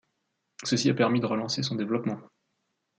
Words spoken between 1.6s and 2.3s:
son développement.